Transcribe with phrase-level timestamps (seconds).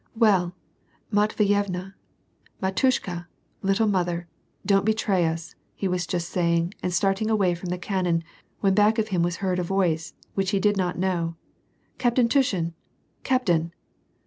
[0.25, 0.55] "Well,
[1.13, 1.93] Matveyevna,—
[2.63, 3.27] Mdtushka!—
[3.61, 4.27] little mother!
[4.65, 8.23] don't be tray us," he was just saying, and starting away from the can non,
[8.61, 11.35] when back of him was heard a voice which he did not know,
[11.99, 12.73] —"Captain Tushin!
[13.21, 13.73] Captain